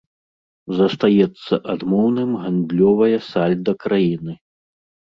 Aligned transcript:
Застаецца 0.79 1.53
адмоўным 1.75 2.31
гандлёвае 2.47 3.17
сальда 3.31 3.71
краіны. 3.89 4.33